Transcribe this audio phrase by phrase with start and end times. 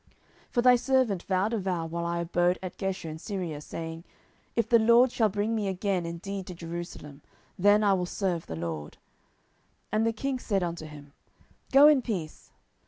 [0.47, 4.03] 10:015:008 For thy servant vowed a vow while I abode at Geshur in Syria, saying,
[4.55, 7.21] If the LORD shall bring me again indeed to Jerusalem,
[7.59, 8.93] then I will serve the LORD.
[8.93, 8.97] 10:015:009
[9.91, 11.13] And the king said unto him,
[11.71, 12.51] Go in peace.